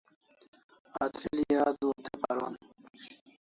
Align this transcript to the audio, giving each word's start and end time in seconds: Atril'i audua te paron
Atril'i 1.03 1.55
audua 1.65 1.95
te 2.05 2.13
paron 2.21 2.53